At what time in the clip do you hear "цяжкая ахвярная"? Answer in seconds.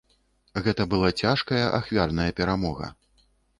1.21-2.29